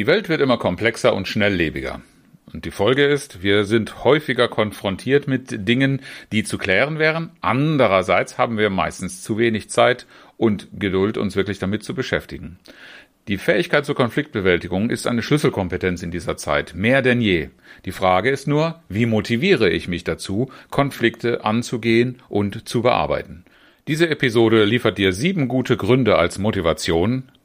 Die 0.00 0.06
Welt 0.06 0.30
wird 0.30 0.40
immer 0.40 0.56
komplexer 0.56 1.12
und 1.12 1.28
schnelllebiger. 1.28 2.00
Und 2.54 2.64
die 2.64 2.70
Folge 2.70 3.04
ist, 3.04 3.42
wir 3.42 3.66
sind 3.66 4.02
häufiger 4.02 4.48
konfrontiert 4.48 5.28
mit 5.28 5.68
Dingen, 5.68 6.00
die 6.32 6.42
zu 6.42 6.56
klären 6.56 6.98
wären. 6.98 7.32
Andererseits 7.42 8.38
haben 8.38 8.56
wir 8.56 8.70
meistens 8.70 9.22
zu 9.22 9.36
wenig 9.36 9.68
Zeit 9.68 10.06
und 10.38 10.68
Geduld, 10.72 11.18
uns 11.18 11.36
wirklich 11.36 11.58
damit 11.58 11.84
zu 11.84 11.94
beschäftigen. 11.94 12.58
Die 13.28 13.36
Fähigkeit 13.36 13.84
zur 13.84 13.94
Konfliktbewältigung 13.94 14.88
ist 14.88 15.06
eine 15.06 15.20
Schlüsselkompetenz 15.22 16.02
in 16.02 16.10
dieser 16.10 16.38
Zeit, 16.38 16.74
mehr 16.74 17.02
denn 17.02 17.20
je. 17.20 17.50
Die 17.84 17.92
Frage 17.92 18.30
ist 18.30 18.48
nur, 18.48 18.82
wie 18.88 19.04
motiviere 19.04 19.68
ich 19.68 19.86
mich 19.86 20.04
dazu, 20.04 20.50
Konflikte 20.70 21.44
anzugehen 21.44 22.22
und 22.30 22.66
zu 22.66 22.80
bearbeiten. 22.80 23.44
Diese 23.86 24.08
Episode 24.08 24.64
liefert 24.64 24.96
dir 24.96 25.12
sieben 25.12 25.46
gute 25.46 25.76
Gründe 25.76 26.16
als 26.16 26.38
Motivation, 26.38 27.24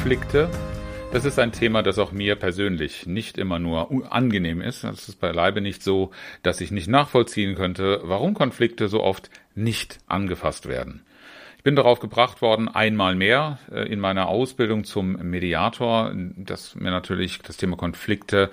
Konflikte 0.00 0.48
das 1.12 1.26
ist 1.26 1.38
ein 1.38 1.52
Thema, 1.52 1.82
das 1.82 1.98
auch 1.98 2.10
mir 2.10 2.36
persönlich 2.36 3.06
nicht 3.06 3.36
immer 3.36 3.58
nur 3.58 4.10
angenehm 4.10 4.62
ist. 4.62 4.82
Es 4.82 5.08
ist 5.10 5.20
beileibe 5.20 5.60
nicht 5.60 5.82
so, 5.82 6.10
dass 6.42 6.62
ich 6.62 6.70
nicht 6.70 6.88
nachvollziehen 6.88 7.54
könnte, 7.54 8.00
warum 8.04 8.32
Konflikte 8.32 8.88
so 8.88 9.02
oft 9.02 9.28
nicht 9.54 9.98
angefasst 10.06 10.68
werden. 10.68 11.04
Ich 11.58 11.64
bin 11.64 11.76
darauf 11.76 12.00
gebracht 12.00 12.40
worden, 12.40 12.68
einmal 12.68 13.14
mehr 13.14 13.58
äh, 13.70 13.92
in 13.92 14.00
meiner 14.00 14.28
Ausbildung 14.28 14.84
zum 14.84 15.12
Mediator, 15.16 16.14
dass 16.14 16.76
mir 16.76 16.90
natürlich 16.90 17.40
das 17.42 17.58
Thema 17.58 17.76
Konflikte 17.76 18.50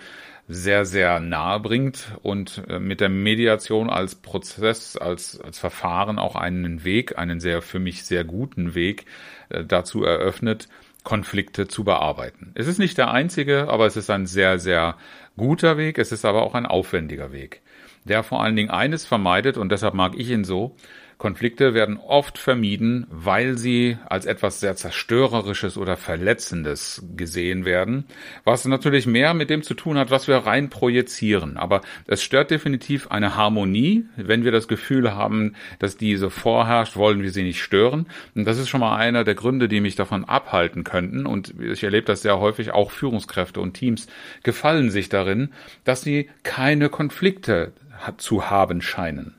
sehr, 0.49 0.85
sehr 0.85 1.19
nahe 1.19 1.59
bringt 1.59 2.11
und 2.23 2.63
äh, 2.67 2.79
mit 2.79 3.01
der 3.01 3.09
Mediation 3.09 3.89
als 3.89 4.15
Prozess, 4.15 4.97
als, 4.97 5.39
als 5.39 5.59
Verfahren 5.59 6.19
auch 6.19 6.35
einen 6.35 6.83
Weg, 6.83 7.17
einen 7.17 7.39
sehr, 7.39 7.61
für 7.61 7.79
mich 7.79 8.03
sehr 8.03 8.23
guten 8.23 8.73
Weg 8.75 9.05
äh, 9.49 9.63
dazu 9.63 10.03
eröffnet, 10.03 10.67
Konflikte 11.07 11.69
zu 11.69 11.85
bearbeiten. 11.85 12.51
Es 12.53 12.67
ist 12.67 12.79
nicht 12.79 12.97
der 12.97 13.11
einzige, 13.11 13.69
aber 13.69 13.85
es 13.85 13.95
ist 13.95 14.09
ein 14.09 14.25
sehr, 14.25 14.59
sehr 14.59 14.97
guter 15.37 15.77
Weg. 15.77 15.97
Es 15.97 16.11
ist 16.11 16.25
aber 16.25 16.41
auch 16.41 16.55
ein 16.55 16.65
aufwendiger 16.65 17.31
Weg, 17.31 17.61
der 18.03 18.23
vor 18.23 18.43
allen 18.43 18.55
Dingen 18.55 18.71
eines 18.71 19.05
vermeidet 19.05 19.57
und 19.57 19.71
deshalb 19.71 19.93
mag 19.93 20.13
ich 20.17 20.29
ihn 20.29 20.43
so, 20.43 20.75
Konflikte 21.17 21.73
werden 21.73 21.97
oft 21.97 22.37
vermieden, 22.37 23.07
weil 23.09 23.57
sie 23.57 23.97
als 24.07 24.27
etwas 24.27 24.59
sehr 24.59 24.75
Zerstörerisches 24.75 25.77
oder 25.77 25.97
Verletzendes 25.97 27.03
gesehen 27.15 27.65
werden, 27.65 28.05
was 28.43 28.65
natürlich 28.65 29.07
mehr 29.07 29.33
mit 29.33 29.49
dem 29.49 29.63
zu 29.63 29.73
tun 29.73 29.97
hat, 29.97 30.11
was 30.11 30.27
wir 30.27 30.37
rein 30.37 30.69
projizieren. 30.69 31.57
Aber 31.57 31.81
es 32.05 32.21
stört 32.21 32.51
definitiv 32.51 33.09
eine 33.09 33.35
Harmonie, 33.35 34.05
wenn 34.15 34.43
wir 34.43 34.51
das 34.51 34.67
Gefühl 34.67 35.15
haben, 35.15 35.55
dass 35.79 35.97
diese 35.97 36.29
vorherrscht, 36.29 36.97
wollen 36.97 37.23
wir 37.23 37.31
sie 37.31 37.43
nicht 37.43 37.63
stören. 37.63 38.05
Und 38.35 38.45
das 38.45 38.59
ist 38.59 38.69
schon 38.69 38.81
mal 38.81 38.97
einer 38.97 39.23
der 39.23 39.35
Gründe, 39.35 39.67
die 39.67 39.81
mich 39.81 39.95
davon 39.95 40.23
abhalten 40.23 40.83
könnten. 40.83 41.25
Und 41.25 41.55
ich 41.59 41.83
erlebe 41.83 42.05
das 42.05 42.21
sehr 42.21 42.37
häufig, 42.39 42.71
auch 42.71 42.91
Führungskräfte 42.91 43.59
und 43.59 43.73
Teams 43.73 44.05
gefallen 44.43 44.91
sich 44.91 45.09
darin, 45.09 45.26
dass 45.83 46.01
sie 46.01 46.29
keine 46.43 46.89
Konflikte 46.89 47.73
zu 48.17 48.49
haben 48.49 48.81
scheinen. 48.81 49.35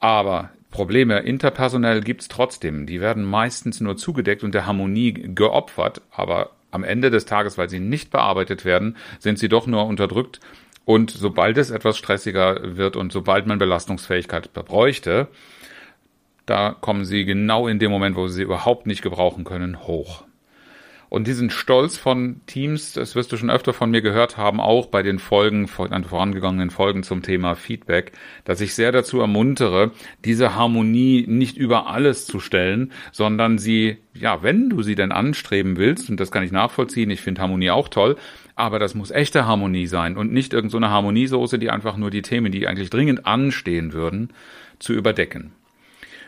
Aber 0.00 0.50
Probleme 0.70 1.20
interpersonell 1.20 2.02
gibt's 2.02 2.28
trotzdem. 2.28 2.86
Die 2.86 3.00
werden 3.00 3.24
meistens 3.24 3.80
nur 3.80 3.96
zugedeckt 3.96 4.44
und 4.44 4.54
der 4.54 4.66
Harmonie 4.66 5.12
geopfert, 5.12 6.02
aber 6.10 6.50
am 6.70 6.84
Ende 6.84 7.10
des 7.10 7.24
Tages, 7.24 7.56
weil 7.56 7.70
sie 7.70 7.80
nicht 7.80 8.10
bearbeitet 8.10 8.64
werden, 8.64 8.96
sind 9.18 9.38
sie 9.38 9.48
doch 9.48 9.66
nur 9.66 9.86
unterdrückt. 9.86 10.40
Und 10.84 11.10
sobald 11.10 11.58
es 11.58 11.70
etwas 11.70 11.96
stressiger 11.98 12.76
wird 12.76 12.96
und 12.96 13.12
sobald 13.12 13.46
man 13.46 13.58
Belastungsfähigkeit 13.58 14.52
bräuchte, 14.52 15.28
da 16.46 16.74
kommen 16.78 17.04
sie 17.04 17.24
genau 17.24 17.68
in 17.68 17.78
dem 17.78 17.90
Moment, 17.90 18.16
wo 18.16 18.26
sie 18.26 18.36
sie 18.36 18.42
überhaupt 18.42 18.86
nicht 18.86 19.02
gebrauchen 19.02 19.44
können, 19.44 19.86
hoch. 19.86 20.24
Und 21.08 21.26
diesen 21.26 21.50
Stolz 21.50 21.96
von 21.96 22.40
Teams, 22.46 22.92
das 22.92 23.14
wirst 23.14 23.32
du 23.32 23.36
schon 23.36 23.50
öfter 23.50 23.72
von 23.72 23.90
mir 23.90 24.02
gehört 24.02 24.36
haben, 24.36 24.60
auch 24.60 24.86
bei 24.86 25.02
den 25.02 25.18
Folgen, 25.18 25.66
vorangegangenen 25.66 26.70
Folgen 26.70 27.02
zum 27.02 27.22
Thema 27.22 27.54
Feedback, 27.54 28.12
dass 28.44 28.60
ich 28.60 28.74
sehr 28.74 28.92
dazu 28.92 29.20
ermuntere, 29.20 29.92
diese 30.24 30.54
Harmonie 30.54 31.24
nicht 31.26 31.56
über 31.56 31.86
alles 31.86 32.26
zu 32.26 32.40
stellen, 32.40 32.92
sondern 33.10 33.58
sie, 33.58 33.98
ja, 34.12 34.42
wenn 34.42 34.68
du 34.68 34.82
sie 34.82 34.94
denn 34.94 35.12
anstreben 35.12 35.78
willst, 35.78 36.10
und 36.10 36.20
das 36.20 36.30
kann 36.30 36.42
ich 36.42 36.52
nachvollziehen, 36.52 37.10
ich 37.10 37.22
finde 37.22 37.40
Harmonie 37.40 37.70
auch 37.70 37.88
toll, 37.88 38.16
aber 38.54 38.78
das 38.78 38.94
muss 38.94 39.10
echte 39.10 39.46
Harmonie 39.46 39.86
sein 39.86 40.16
und 40.16 40.32
nicht 40.32 40.52
irgendeine 40.52 40.86
so 40.86 40.92
Harmoniesoße, 40.92 41.58
die 41.58 41.70
einfach 41.70 41.96
nur 41.96 42.10
die 42.10 42.22
Themen, 42.22 42.52
die 42.52 42.66
eigentlich 42.66 42.90
dringend 42.90 43.24
anstehen 43.24 43.92
würden, 43.92 44.30
zu 44.78 44.92
überdecken. 44.92 45.52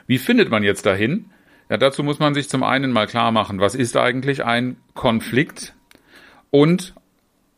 Wie 0.06 0.18
findet 0.18 0.50
man 0.50 0.62
jetzt 0.62 0.86
dahin? 0.86 1.26
Ja, 1.70 1.76
dazu 1.76 2.02
muss 2.02 2.18
man 2.18 2.34
sich 2.34 2.48
zum 2.48 2.64
einen 2.64 2.90
mal 2.90 3.06
klar 3.06 3.30
machen, 3.30 3.60
was 3.60 3.76
ist 3.76 3.96
eigentlich 3.96 4.44
ein 4.44 4.76
Konflikt 4.94 5.74
und 6.50 6.94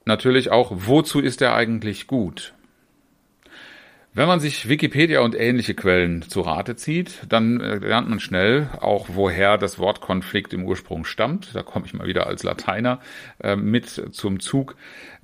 natürlich 0.05 0.51
auch, 0.53 0.71
wozu 0.75 1.19
ist 1.19 1.41
er 1.41 1.55
eigentlich 1.55 2.07
gut? 2.07 2.53
Wenn 4.15 4.29
man 4.29 4.41
sich 4.41 4.69
Wikipedia 4.69 5.21
und 5.21 5.35
ähnliche 5.35 5.73
Quellen 5.73 6.21
zu 6.21 6.43
Rate 6.43 6.77
zieht, 6.77 7.23
dann 7.31 7.63
äh, 7.63 7.77
lernt 7.77 8.11
man 8.11 8.21
schnell 8.21 8.69
auch, 8.79 9.07
woher 9.15 9.57
das 9.57 9.79
Wort 9.79 10.03
Konflikt 10.03 10.53
im 10.53 10.67
Ursprung 10.67 11.07
stammt. 11.07 11.55
Da 11.55 11.63
komme 11.63 11.87
ich 11.87 11.95
mal 11.95 12.07
wieder 12.07 12.27
als 12.27 12.43
Lateiner 12.43 13.01
äh, 13.43 13.57
mit 13.57 13.89
zum 14.15 14.39
Zug. 14.41 14.77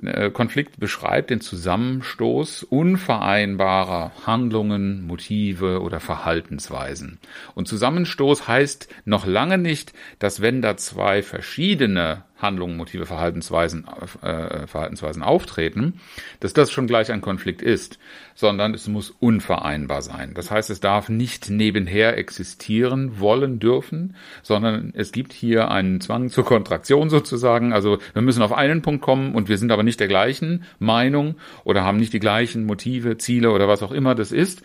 Äh, 0.02 0.30
Konflikt 0.30 0.80
beschreibt 0.80 1.28
den 1.28 1.42
Zusammenstoß 1.42 2.62
unvereinbarer 2.62 4.12
Handlungen, 4.24 5.06
Motive 5.06 5.82
oder 5.82 6.00
Verhaltensweisen. 6.00 7.18
Und 7.54 7.68
Zusammenstoß 7.68 8.48
heißt 8.48 8.88
noch 9.04 9.26
lange 9.26 9.58
nicht, 9.58 9.92
dass 10.18 10.40
wenn 10.40 10.62
da 10.62 10.78
zwei 10.78 11.22
verschiedene 11.22 12.24
Handlungen, 12.38 12.76
Motive, 12.76 13.04
Verhaltensweisen, 13.04 13.86
äh, 14.22 14.66
Verhaltensweisen 14.66 15.22
auftreten, 15.22 16.00
dass 16.40 16.52
das 16.52 16.70
schon 16.70 16.86
gleich 16.86 17.10
ein 17.10 17.20
Konflikt 17.20 17.62
ist, 17.62 17.98
sondern 18.34 18.74
es 18.74 18.86
muss 18.86 19.10
unvereinbar 19.10 20.02
sein. 20.02 20.34
Das 20.34 20.50
heißt, 20.50 20.70
es 20.70 20.80
darf 20.80 21.08
nicht 21.08 21.50
nebenher 21.50 22.16
existieren 22.16 23.18
wollen 23.18 23.58
dürfen, 23.58 24.14
sondern 24.42 24.92
es 24.94 25.10
gibt 25.10 25.32
hier 25.32 25.70
einen 25.70 26.00
Zwang 26.00 26.30
zur 26.30 26.44
Kontraktion 26.44 27.10
sozusagen. 27.10 27.72
Also 27.72 27.98
wir 28.12 28.22
müssen 28.22 28.42
auf 28.42 28.52
einen 28.52 28.82
Punkt 28.82 29.02
kommen 29.02 29.34
und 29.34 29.48
wir 29.48 29.58
sind 29.58 29.72
aber 29.72 29.82
nicht 29.82 29.98
der 29.98 30.08
gleichen 30.08 30.64
Meinung 30.78 31.34
oder 31.64 31.84
haben 31.84 31.98
nicht 31.98 32.12
die 32.12 32.20
gleichen 32.20 32.64
Motive, 32.64 33.18
Ziele 33.18 33.50
oder 33.50 33.66
was 33.66 33.82
auch 33.82 33.92
immer 33.92 34.14
das 34.14 34.30
ist. 34.30 34.62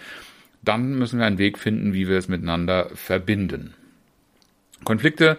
Dann 0.62 0.94
müssen 0.94 1.20
wir 1.20 1.26
einen 1.26 1.40
Weg 1.40 1.58
finden, 1.58 1.94
wie 1.94 2.08
wir 2.08 2.18
es 2.18 2.28
miteinander 2.28 2.90
verbinden. 2.94 3.74
Konflikte 4.84 5.38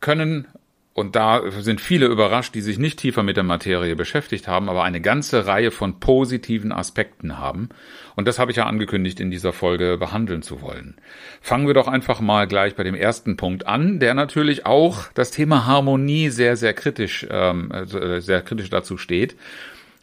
können 0.00 0.46
und 0.92 1.14
da 1.14 1.42
sind 1.60 1.80
viele 1.80 2.06
überrascht, 2.06 2.54
die 2.54 2.60
sich 2.60 2.78
nicht 2.78 2.98
tiefer 2.98 3.22
mit 3.22 3.36
der 3.36 3.44
Materie 3.44 3.94
beschäftigt 3.94 4.48
haben, 4.48 4.68
aber 4.68 4.82
eine 4.82 5.00
ganze 5.00 5.46
Reihe 5.46 5.70
von 5.70 6.00
positiven 6.00 6.72
Aspekten 6.72 7.38
haben. 7.38 7.68
Und 8.16 8.26
das 8.26 8.40
habe 8.40 8.50
ich 8.50 8.56
ja 8.56 8.66
angekündigt, 8.66 9.20
in 9.20 9.30
dieser 9.30 9.52
Folge 9.52 9.96
behandeln 9.98 10.42
zu 10.42 10.62
wollen. 10.62 10.96
Fangen 11.40 11.68
wir 11.68 11.74
doch 11.74 11.86
einfach 11.86 12.20
mal 12.20 12.48
gleich 12.48 12.74
bei 12.74 12.82
dem 12.82 12.96
ersten 12.96 13.36
Punkt 13.36 13.66
an, 13.66 14.00
der 14.00 14.14
natürlich 14.14 14.66
auch 14.66 15.06
das 15.14 15.30
Thema 15.30 15.64
Harmonie 15.64 16.28
sehr, 16.28 16.56
sehr 16.56 16.74
kritisch, 16.74 17.24
ähm, 17.30 17.70
äh, 17.70 18.20
sehr 18.20 18.42
kritisch 18.42 18.68
dazu 18.68 18.98
steht. 18.98 19.36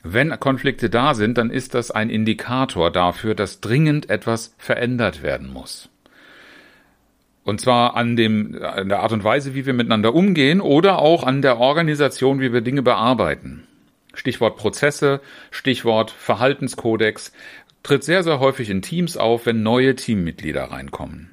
Wenn 0.03 0.39
Konflikte 0.39 0.89
da 0.89 1.15
sind, 1.15 1.37
dann 1.37 1.49
ist 1.49 1.73
das 1.73 1.91
ein 1.91 2.09
Indikator 2.09 2.91
dafür, 2.91 3.35
dass 3.35 3.59
dringend 3.59 4.09
etwas 4.09 4.55
verändert 4.57 5.21
werden 5.21 5.51
muss. 5.51 5.89
Und 7.47 7.61
zwar 7.61 7.95
an 7.95 8.17
dem, 8.17 8.61
an 8.61 8.89
der 8.89 8.99
Art 8.99 9.13
und 9.13 9.23
Weise, 9.23 9.55
wie 9.55 9.65
wir 9.65 9.71
miteinander 9.71 10.13
umgehen 10.13 10.59
oder 10.59 10.99
auch 10.99 11.23
an 11.23 11.41
der 11.41 11.59
Organisation, 11.59 12.41
wie 12.41 12.51
wir 12.51 12.59
Dinge 12.59 12.81
bearbeiten. 12.81 13.65
Stichwort 14.13 14.57
Prozesse, 14.57 15.21
Stichwort 15.49 16.11
Verhaltenskodex 16.11 17.31
tritt 17.83 18.03
sehr, 18.03 18.23
sehr 18.23 18.41
häufig 18.41 18.69
in 18.69 18.81
Teams 18.81 19.15
auf, 19.15 19.45
wenn 19.45 19.63
neue 19.63 19.95
Teammitglieder 19.95 20.65
reinkommen. 20.65 21.29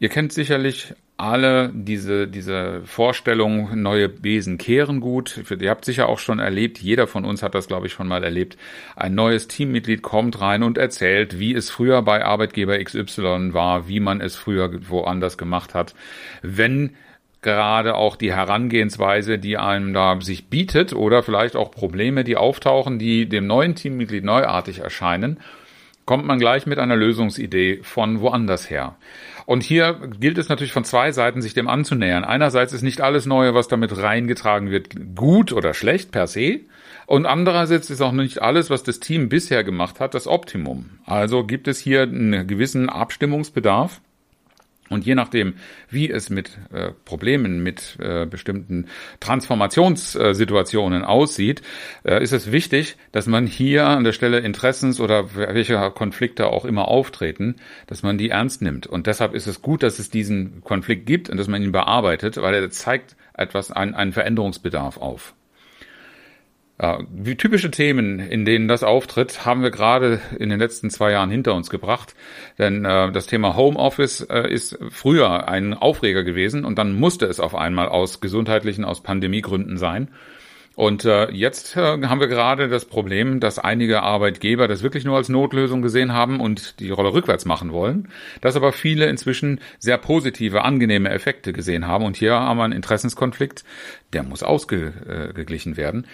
Ihr 0.00 0.08
kennt 0.08 0.32
sicherlich 0.32 0.94
alle 1.16 1.72
diese, 1.74 2.28
diese 2.28 2.82
Vorstellung, 2.84 3.82
neue 3.82 4.08
Besen 4.08 4.56
kehren 4.56 5.00
gut. 5.00 5.42
Ihr 5.60 5.70
habt 5.70 5.84
sicher 5.84 6.08
auch 6.08 6.20
schon 6.20 6.38
erlebt, 6.38 6.78
jeder 6.78 7.08
von 7.08 7.24
uns 7.24 7.42
hat 7.42 7.56
das, 7.56 7.66
glaube 7.66 7.88
ich, 7.88 7.92
schon 7.92 8.06
mal 8.06 8.22
erlebt. 8.22 8.56
Ein 8.94 9.16
neues 9.16 9.48
Teammitglied 9.48 10.00
kommt 10.02 10.40
rein 10.40 10.62
und 10.62 10.78
erzählt, 10.78 11.40
wie 11.40 11.52
es 11.52 11.70
früher 11.70 12.02
bei 12.02 12.24
Arbeitgeber 12.24 12.78
XY 12.78 13.52
war, 13.52 13.88
wie 13.88 13.98
man 13.98 14.20
es 14.20 14.36
früher 14.36 14.70
woanders 14.88 15.36
gemacht 15.36 15.74
hat. 15.74 15.96
Wenn 16.42 16.94
gerade 17.42 17.96
auch 17.96 18.14
die 18.14 18.32
Herangehensweise, 18.32 19.38
die 19.38 19.58
einem 19.58 19.92
da 19.92 20.20
sich 20.20 20.46
bietet 20.46 20.92
oder 20.92 21.24
vielleicht 21.24 21.56
auch 21.56 21.72
Probleme, 21.72 22.22
die 22.22 22.36
auftauchen, 22.36 23.00
die 23.00 23.28
dem 23.28 23.48
neuen 23.48 23.74
Teammitglied 23.74 24.22
neuartig 24.22 24.78
erscheinen, 24.78 25.40
kommt 26.08 26.24
man 26.24 26.38
gleich 26.38 26.64
mit 26.64 26.78
einer 26.78 26.96
Lösungsidee 26.96 27.80
von 27.82 28.22
woanders 28.22 28.70
her. 28.70 28.96
Und 29.44 29.62
hier 29.62 30.00
gilt 30.18 30.38
es 30.38 30.48
natürlich 30.48 30.72
von 30.72 30.84
zwei 30.84 31.12
Seiten, 31.12 31.42
sich 31.42 31.52
dem 31.52 31.68
anzunähern. 31.68 32.24
Einerseits 32.24 32.72
ist 32.72 32.80
nicht 32.80 33.02
alles 33.02 33.26
Neue, 33.26 33.52
was 33.52 33.68
damit 33.68 33.94
reingetragen 33.94 34.70
wird, 34.70 34.88
gut 35.14 35.52
oder 35.52 35.74
schlecht 35.74 36.10
per 36.10 36.26
se. 36.26 36.60
Und 37.04 37.26
andererseits 37.26 37.90
ist 37.90 38.00
auch 38.00 38.12
nicht 38.12 38.40
alles, 38.40 38.70
was 38.70 38.82
das 38.82 39.00
Team 39.00 39.28
bisher 39.28 39.64
gemacht 39.64 40.00
hat, 40.00 40.14
das 40.14 40.26
Optimum. 40.26 40.98
Also 41.04 41.44
gibt 41.44 41.68
es 41.68 41.78
hier 41.78 42.04
einen 42.04 42.46
gewissen 42.46 42.88
Abstimmungsbedarf. 42.88 44.00
Und 44.90 45.04
je 45.04 45.14
nachdem, 45.14 45.54
wie 45.90 46.10
es 46.10 46.30
mit 46.30 46.58
äh, 46.72 46.90
Problemen, 47.04 47.62
mit 47.62 47.96
äh, 48.00 48.26
bestimmten 48.26 48.86
Transformationssituationen 49.20 51.04
aussieht, 51.04 51.62
äh, 52.04 52.22
ist 52.22 52.32
es 52.32 52.52
wichtig, 52.52 52.96
dass 53.12 53.26
man 53.26 53.46
hier 53.46 53.86
an 53.86 54.04
der 54.04 54.12
Stelle 54.12 54.38
Interessens 54.38 55.00
oder 55.00 55.34
welche 55.34 55.78
Konflikte 55.90 56.46
auch 56.46 56.64
immer 56.64 56.88
auftreten, 56.88 57.56
dass 57.86 58.02
man 58.02 58.18
die 58.18 58.30
ernst 58.30 58.62
nimmt. 58.62 58.86
Und 58.86 59.06
deshalb 59.06 59.34
ist 59.34 59.46
es 59.46 59.62
gut, 59.62 59.82
dass 59.82 59.98
es 59.98 60.10
diesen 60.10 60.62
Konflikt 60.62 61.06
gibt 61.06 61.28
und 61.30 61.36
dass 61.36 61.48
man 61.48 61.62
ihn 61.62 61.72
bearbeitet, 61.72 62.36
weil 62.36 62.54
er 62.54 62.70
zeigt 62.70 63.16
etwas, 63.34 63.70
einen, 63.70 63.94
einen 63.94 64.12
Veränderungsbedarf 64.12 64.98
auf. 64.98 65.34
Ja, 66.80 67.00
wie 67.10 67.34
typische 67.34 67.72
Themen, 67.72 68.20
in 68.20 68.44
denen 68.44 68.68
das 68.68 68.84
auftritt, 68.84 69.44
haben 69.44 69.62
wir 69.62 69.72
gerade 69.72 70.20
in 70.38 70.48
den 70.48 70.60
letzten 70.60 70.90
zwei 70.90 71.10
Jahren 71.10 71.28
hinter 71.28 71.54
uns 71.54 71.70
gebracht. 71.70 72.14
Denn 72.56 72.84
äh, 72.84 73.10
das 73.10 73.26
Thema 73.26 73.56
Homeoffice 73.56 74.20
äh, 74.20 74.48
ist 74.48 74.78
früher 74.90 75.48
ein 75.48 75.74
Aufreger 75.74 76.22
gewesen 76.22 76.64
und 76.64 76.78
dann 76.78 76.94
musste 76.94 77.26
es 77.26 77.40
auf 77.40 77.56
einmal 77.56 77.88
aus 77.88 78.20
gesundheitlichen, 78.20 78.84
aus 78.84 79.02
Pandemiegründen 79.02 79.76
sein. 79.76 80.08
Und 80.78 81.04
äh, 81.04 81.28
jetzt 81.32 81.76
äh, 81.76 81.80
haben 81.80 82.20
wir 82.20 82.28
gerade 82.28 82.68
das 82.68 82.84
Problem, 82.84 83.40
dass 83.40 83.58
einige 83.58 84.04
Arbeitgeber 84.04 84.68
das 84.68 84.84
wirklich 84.84 85.04
nur 85.04 85.16
als 85.16 85.28
Notlösung 85.28 85.82
gesehen 85.82 86.12
haben 86.12 86.38
und 86.38 86.78
die 86.78 86.90
Rolle 86.90 87.12
rückwärts 87.12 87.46
machen 87.46 87.72
wollen, 87.72 88.10
dass 88.42 88.54
aber 88.54 88.70
viele 88.70 89.06
inzwischen 89.06 89.60
sehr 89.80 89.98
positive, 89.98 90.62
angenehme 90.62 91.10
Effekte 91.10 91.52
gesehen 91.52 91.88
haben. 91.88 92.04
Und 92.04 92.16
hier 92.16 92.34
haben 92.34 92.58
wir 92.58 92.62
einen 92.62 92.74
Interessenskonflikt, 92.74 93.64
der 94.12 94.22
muss 94.22 94.44
ausgeglichen 94.44 95.76
werden. 95.76 96.06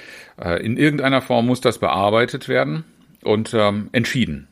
Äh, 0.43 0.65
in 0.65 0.79
irgendeiner 0.79 1.21
Form 1.21 1.45
muss 1.45 1.61
das 1.61 1.77
bearbeitet 1.77 2.49
werden 2.49 2.85
und 3.23 3.53
ähm, 3.53 3.91
entschieden 3.93 4.49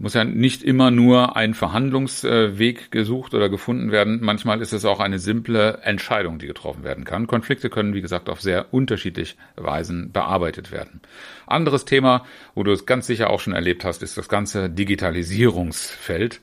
muss 0.00 0.14
ja 0.14 0.24
nicht 0.24 0.62
immer 0.62 0.90
nur 0.90 1.36
ein 1.36 1.52
Verhandlungsweg 1.52 2.90
gesucht 2.90 3.34
oder 3.34 3.50
gefunden 3.50 3.92
werden. 3.92 4.20
Manchmal 4.22 4.62
ist 4.62 4.72
es 4.72 4.86
auch 4.86 4.98
eine 4.98 5.18
simple 5.18 5.80
Entscheidung, 5.82 6.38
die 6.38 6.46
getroffen 6.46 6.84
werden 6.84 7.04
kann. 7.04 7.26
Konflikte 7.26 7.68
können, 7.68 7.92
wie 7.92 8.00
gesagt, 8.00 8.30
auf 8.30 8.40
sehr 8.40 8.72
unterschiedliche 8.72 9.36
Weisen 9.56 10.10
bearbeitet 10.10 10.72
werden. 10.72 11.02
Anderes 11.46 11.84
Thema, 11.84 12.24
wo 12.54 12.62
du 12.62 12.72
es 12.72 12.86
ganz 12.86 13.06
sicher 13.06 13.28
auch 13.28 13.40
schon 13.40 13.52
erlebt 13.52 13.84
hast, 13.84 14.02
ist 14.02 14.16
das 14.16 14.30
ganze 14.30 14.70
Digitalisierungsfeld. 14.70 16.40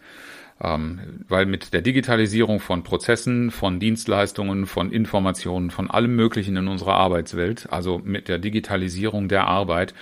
Ähm, 0.60 1.24
weil 1.28 1.46
mit 1.46 1.74
der 1.74 1.82
Digitalisierung 1.82 2.60
von 2.60 2.84
Prozessen, 2.84 3.52
von 3.52 3.80
Dienstleistungen, 3.80 4.66
von 4.66 4.92
Informationen, 4.92 5.70
von 5.70 5.90
allem 5.90 6.16
Möglichen 6.16 6.58
in 6.58 6.68
unserer 6.68 6.96
Arbeitswelt, 6.96 7.68
also 7.72 8.02
mit 8.04 8.28
der 8.28 8.40
Digitalisierung 8.40 9.30
der 9.30 9.46
Arbeit, 9.48 9.94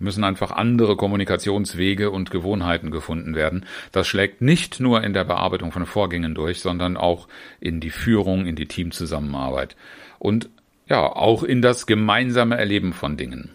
müssen 0.00 0.24
einfach 0.24 0.50
andere 0.50 0.96
Kommunikationswege 0.96 2.10
und 2.10 2.30
Gewohnheiten 2.30 2.90
gefunden 2.90 3.34
werden. 3.34 3.66
Das 3.92 4.06
schlägt 4.06 4.40
nicht 4.42 4.80
nur 4.80 5.02
in 5.02 5.12
der 5.12 5.24
Bearbeitung 5.24 5.72
von 5.72 5.86
Vorgängen 5.86 6.34
durch, 6.34 6.60
sondern 6.60 6.96
auch 6.96 7.28
in 7.60 7.80
die 7.80 7.90
Führung, 7.90 8.46
in 8.46 8.56
die 8.56 8.66
Teamzusammenarbeit 8.66 9.76
und 10.18 10.48
ja, 10.88 11.06
auch 11.06 11.44
in 11.44 11.62
das 11.62 11.86
gemeinsame 11.86 12.56
Erleben 12.56 12.92
von 12.92 13.16
Dingen. 13.16 13.50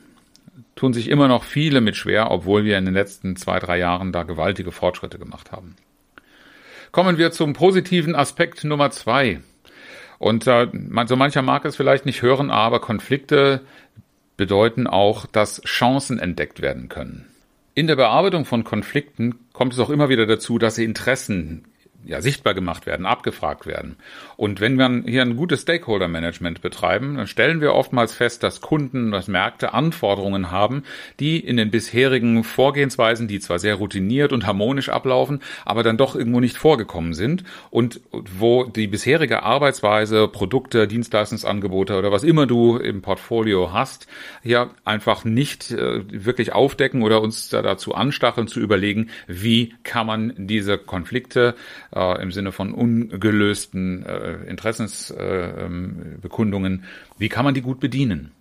Tun 0.75 0.93
sich 0.93 1.09
immer 1.09 1.27
noch 1.27 1.43
viele 1.43 1.81
mit 1.81 1.95
schwer, 1.95 2.31
obwohl 2.31 2.63
wir 2.63 2.77
in 2.77 2.85
den 2.85 2.93
letzten 2.93 3.35
zwei, 3.35 3.59
drei 3.59 3.77
Jahren 3.77 4.11
da 4.11 4.23
gewaltige 4.23 4.71
Fortschritte 4.71 5.19
gemacht 5.19 5.51
haben. 5.51 5.75
Kommen 6.91 7.17
wir 7.17 7.31
zum 7.31 7.53
positiven 7.53 8.15
Aspekt 8.15 8.63
Nummer 8.63 8.89
zwei. 8.91 9.41
Und 10.17 10.47
äh, 10.47 10.67
so 11.07 11.15
mancher 11.15 11.41
mag 11.41 11.65
es 11.65 11.75
vielleicht 11.75 12.05
nicht 12.05 12.21
hören, 12.21 12.51
aber 12.51 12.79
Konflikte 12.79 13.61
bedeuten 14.37 14.87
auch, 14.87 15.25
dass 15.25 15.61
Chancen 15.63 16.19
entdeckt 16.19 16.61
werden 16.61 16.89
können. 16.89 17.25
In 17.73 17.87
der 17.87 17.95
Bearbeitung 17.95 18.45
von 18.45 18.63
Konflikten 18.63 19.35
kommt 19.53 19.73
es 19.73 19.79
auch 19.79 19.89
immer 19.89 20.09
wieder 20.09 20.25
dazu, 20.25 20.57
dass 20.57 20.77
Interessen 20.77 21.65
ja, 22.05 22.21
sichtbar 22.21 22.53
gemacht 22.53 22.85
werden, 22.85 23.05
abgefragt 23.05 23.65
werden. 23.65 23.97
Und 24.37 24.61
wenn 24.61 24.77
wir 24.77 25.03
hier 25.05 25.21
ein 25.21 25.35
gutes 25.35 25.61
Stakeholder-Management 25.61 26.61
betreiben, 26.61 27.17
dann 27.17 27.27
stellen 27.27 27.61
wir 27.61 27.73
oftmals 27.73 28.13
fest, 28.13 28.43
dass 28.43 28.61
Kunden, 28.61 29.11
dass 29.11 29.27
Märkte 29.27 29.73
Anforderungen 29.73 30.51
haben, 30.51 30.83
die 31.19 31.39
in 31.39 31.57
den 31.57 31.71
bisherigen 31.71 32.43
Vorgehensweisen, 32.43 33.27
die 33.27 33.39
zwar 33.39 33.59
sehr 33.59 33.75
routiniert 33.75 34.33
und 34.33 34.45
harmonisch 34.45 34.89
ablaufen, 34.89 35.41
aber 35.65 35.83
dann 35.83 35.97
doch 35.97 36.15
irgendwo 36.15 36.39
nicht 36.39 36.57
vorgekommen 36.57 37.13
sind 37.13 37.43
und 37.69 38.01
wo 38.11 38.65
die 38.65 38.87
bisherige 38.87 39.43
Arbeitsweise, 39.43 40.27
Produkte, 40.27 40.87
Dienstleistungsangebote 40.87 41.97
oder 41.97 42.11
was 42.11 42.23
immer 42.23 42.45
du 42.45 42.77
im 42.77 43.01
Portfolio 43.01 43.73
hast, 43.73 44.07
hier 44.43 44.69
einfach 44.83 45.25
nicht 45.25 45.71
äh, 45.71 46.03
wirklich 46.09 46.53
aufdecken 46.53 47.03
oder 47.03 47.21
uns 47.21 47.49
da 47.49 47.61
dazu 47.61 47.95
anstacheln 47.95 48.47
zu 48.47 48.59
überlegen, 48.59 49.09
wie 49.27 49.73
kann 49.83 50.07
man 50.07 50.33
diese 50.37 50.77
Konflikte 50.77 51.55
äh, 51.95 52.21
im 52.21 52.31
Sinne 52.31 52.51
von 52.51 52.73
ungelösten 52.73 54.05
äh, 54.05 54.43
Interessensbekundungen, 54.47 56.79
äh, 56.79 56.83
wie 57.17 57.29
kann 57.29 57.45
man 57.45 57.53
die 57.53 57.61
gut 57.61 57.79
bedienen? 57.79 58.31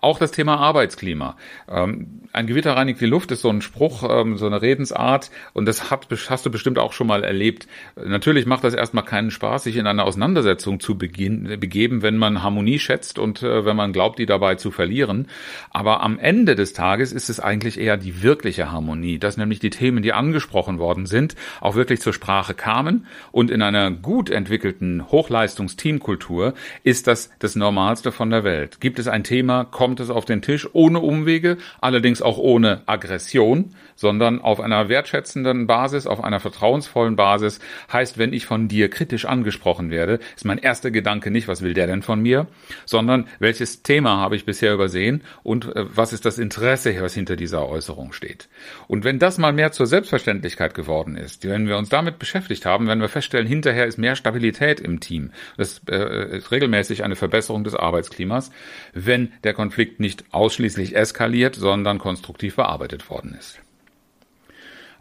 Auch 0.00 0.18
das 0.18 0.30
Thema 0.30 0.56
Arbeitsklima. 0.58 1.36
Ähm, 1.68 2.22
ein 2.32 2.46
Gewitter 2.46 2.76
reinigt 2.76 3.00
die 3.00 3.06
Luft 3.06 3.30
ist 3.30 3.42
so 3.42 3.50
ein 3.50 3.62
Spruch, 3.62 4.02
ähm, 4.08 4.36
so 4.38 4.46
eine 4.46 4.62
Redensart 4.62 5.30
und 5.52 5.66
das 5.66 5.90
hast 5.90 6.46
du 6.46 6.50
bestimmt 6.50 6.78
auch 6.78 6.92
schon 6.92 7.06
mal 7.06 7.22
erlebt. 7.22 7.68
Natürlich 8.02 8.46
macht 8.46 8.64
das 8.64 8.74
erstmal 8.74 9.04
keinen 9.04 9.30
Spaß, 9.30 9.64
sich 9.64 9.76
in 9.76 9.86
eine 9.86 10.04
Auseinandersetzung 10.04 10.80
zu 10.80 10.96
begeben, 10.96 12.02
wenn 12.02 12.16
man 12.16 12.42
Harmonie 12.42 12.78
schätzt 12.78 13.18
und 13.18 13.42
äh, 13.42 13.64
wenn 13.64 13.76
man 13.76 13.92
glaubt, 13.92 14.18
die 14.18 14.26
dabei 14.26 14.54
zu 14.54 14.70
verlieren. 14.70 15.28
Aber 15.70 16.02
am 16.02 16.18
Ende 16.18 16.54
des 16.54 16.72
Tages 16.72 17.12
ist 17.12 17.28
es 17.28 17.40
eigentlich 17.40 17.78
eher 17.78 17.96
die 17.96 18.22
wirkliche 18.22 18.72
Harmonie, 18.72 19.18
dass 19.18 19.36
nämlich 19.36 19.60
die 19.60 19.70
Themen, 19.70 20.02
die 20.02 20.12
angesprochen 20.12 20.78
worden 20.78 21.06
sind, 21.06 21.36
auch 21.60 21.74
wirklich 21.74 22.00
zur 22.00 22.12
Sprache 22.12 22.54
kamen 22.54 23.06
und 23.32 23.50
in 23.50 23.62
einer 23.62 23.90
gut 23.90 24.30
entwickelten 24.30 25.10
Hochleistungsteamkultur 25.10 26.54
ist 26.82 27.06
das 27.06 27.30
das 27.38 27.54
Normalste 27.54 28.12
von 28.12 28.30
der 28.30 28.44
Welt. 28.44 28.80
Gibt 28.80 28.98
es 28.98 29.08
ein 29.08 29.24
Thema, 29.24 29.64
kommt 29.74 30.00
es 30.00 30.08
auf 30.08 30.24
den 30.24 30.40
Tisch 30.40 30.66
ohne 30.72 31.00
Umwege, 31.00 31.58
allerdings 31.80 32.22
auch 32.22 32.38
ohne 32.38 32.82
Aggression, 32.86 33.74
sondern 33.96 34.40
auf 34.40 34.60
einer 34.60 34.88
wertschätzenden 34.88 35.66
Basis, 35.66 36.06
auf 36.06 36.22
einer 36.22 36.40
vertrauensvollen 36.40 37.16
Basis. 37.16 37.58
Heißt, 37.92 38.16
wenn 38.16 38.32
ich 38.32 38.46
von 38.46 38.68
dir 38.68 38.88
kritisch 38.88 39.24
angesprochen 39.24 39.90
werde, 39.90 40.20
ist 40.36 40.44
mein 40.44 40.58
erster 40.58 40.90
Gedanke 40.90 41.30
nicht, 41.30 41.48
was 41.48 41.62
will 41.62 41.74
der 41.74 41.88
denn 41.88 42.02
von 42.02 42.22
mir, 42.22 42.46
sondern 42.86 43.26
welches 43.40 43.82
Thema 43.82 44.16
habe 44.18 44.36
ich 44.36 44.46
bisher 44.46 44.72
übersehen 44.72 45.22
und 45.42 45.74
äh, 45.74 45.84
was 45.94 46.12
ist 46.12 46.24
das 46.24 46.38
Interesse, 46.38 46.94
was 47.00 47.14
hinter 47.14 47.34
dieser 47.34 47.68
Äußerung 47.68 48.12
steht. 48.12 48.48
Und 48.86 49.02
wenn 49.02 49.18
das 49.18 49.38
mal 49.38 49.52
mehr 49.52 49.72
zur 49.72 49.86
Selbstverständlichkeit 49.86 50.74
geworden 50.74 51.16
ist, 51.16 51.46
wenn 51.48 51.66
wir 51.66 51.78
uns 51.78 51.88
damit 51.88 52.20
beschäftigt 52.20 52.64
haben, 52.64 52.86
wenn 52.86 53.00
wir 53.00 53.08
feststellen, 53.08 53.48
hinterher 53.48 53.86
ist 53.86 53.98
mehr 53.98 54.14
Stabilität 54.14 54.78
im 54.78 55.00
Team, 55.00 55.32
das 55.56 55.82
äh, 55.90 56.38
ist 56.38 56.52
regelmäßig 56.52 57.02
eine 57.02 57.16
Verbesserung 57.16 57.64
des 57.64 57.74
Arbeitsklimas, 57.74 58.52
wenn 58.92 59.32
der 59.42 59.53
Konflikt 59.54 60.00
nicht 60.00 60.24
ausschließlich 60.32 60.94
eskaliert, 60.94 61.54
sondern 61.54 61.98
konstruktiv 61.98 62.56
bearbeitet 62.56 63.08
worden 63.08 63.34
ist. 63.38 63.60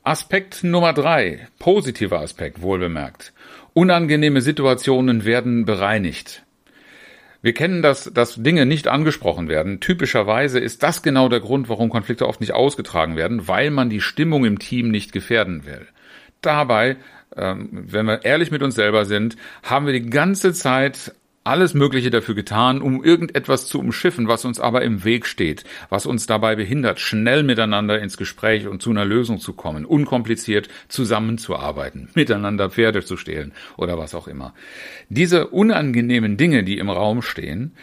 Aspekt 0.04 0.64
Nummer 0.64 0.94
drei, 0.94 1.48
positiver 1.60 2.20
Aspekt, 2.20 2.62
wohlbemerkt. 2.62 3.34
Unangenehme 3.74 4.42
Situationen 4.42 5.26
werden 5.26 5.66
bereinigt. 5.66 6.44
Wir 7.42 7.54
kennen 7.54 7.82
das, 7.82 8.12
dass 8.14 8.36
Dinge 8.36 8.66
nicht 8.66 8.88
angesprochen 8.88 9.50
werden. 9.50 9.82
Typischerweise 9.82 10.60
ist 10.60 10.82
das 10.82 11.04
genau 11.04 11.28
der 11.28 11.42
Grund, 11.42 11.68
warum 11.68 11.90
Konflikte 11.90 12.28
oft 12.28 12.40
nicht 12.40 12.54
ausgetragen 12.54 13.18
werden, 13.18 13.50
weil 13.50 13.70
man 13.70 13.90
die 13.90 14.00
Stimmung 14.00 14.46
im 14.46 14.60
Team 14.60 14.90
nicht 14.92 15.12
gefährden 15.12 15.66
will. 15.66 15.86
Dabei, 16.42 16.98
ähm, 17.36 17.70
wenn 17.72 18.06
wir 18.06 18.24
ehrlich 18.24 18.52
mit 18.52 18.64
uns 18.64 18.76
selber 18.76 19.06
sind, 19.06 19.36
haben 19.62 19.86
wir 19.86 19.94
die 19.94 20.10
ganze 20.10 20.54
Zeit 20.54 21.14
alles 21.44 21.74
Mögliche 21.74 22.10
dafür 22.10 22.36
getan, 22.36 22.82
um 22.82 23.04
irgendetwas 23.04 23.68
zu 23.68 23.80
umschiffen, 23.80 24.28
was 24.28 24.46
uns 24.46 24.60
aber 24.60 24.82
im 24.84 25.04
Weg 25.04 25.26
steht, 25.26 25.64
was 25.90 26.06
uns 26.06 26.26
dabei 26.26 26.56
behindert, 26.56 27.00
schnell 27.00 27.44
miteinander 27.44 28.00
ins 28.00 28.18
Gespräch 28.18 28.68
und 28.68 28.82
zu 28.82 28.92
einer 28.92 29.06
Lösung 29.06 29.40
zu 29.40 29.54
kommen, 29.54 29.86
unkompliziert 29.86 30.70
zusammenzuarbeiten, 30.88 32.10
miteinander 32.14 32.70
Pferde 32.70 33.04
zu 33.04 33.18
stehlen 33.18 33.52
oder 33.78 33.98
was 33.98 34.16
auch 34.16 34.28
immer. 34.28 34.54
Diese 35.10 35.48
unangenehmen 35.48 36.38
Dinge, 36.38 36.64
die 36.64 36.78
im 36.78 36.90
Raum 36.90 37.22
stehen, 37.22 37.74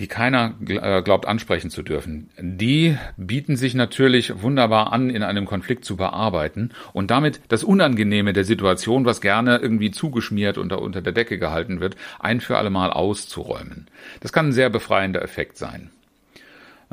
die 0.00 0.06
keiner 0.08 0.54
äh, 0.66 1.02
glaubt 1.02 1.26
ansprechen 1.26 1.70
zu 1.70 1.82
dürfen, 1.82 2.30
die 2.38 2.96
bieten 3.16 3.56
sich 3.56 3.74
natürlich 3.74 4.42
wunderbar 4.42 4.92
an, 4.92 5.10
in 5.10 5.22
einem 5.22 5.46
Konflikt 5.46 5.84
zu 5.84 5.96
bearbeiten 5.96 6.70
und 6.92 7.10
damit 7.10 7.40
das 7.48 7.62
Unangenehme 7.62 8.32
der 8.32 8.44
Situation, 8.44 9.04
was 9.04 9.20
gerne 9.20 9.58
irgendwie 9.58 9.90
zugeschmiert 9.90 10.58
und 10.58 10.72
unter 10.72 11.02
der 11.02 11.12
Decke 11.12 11.38
gehalten 11.38 11.80
wird, 11.80 11.96
ein 12.18 12.40
für 12.40 12.56
alle 12.56 12.70
Mal 12.70 12.90
auszuräumen. 12.90 13.86
Das 14.20 14.32
kann 14.32 14.48
ein 14.48 14.52
sehr 14.52 14.70
befreiender 14.70 15.22
Effekt 15.22 15.58
sein. 15.58 15.90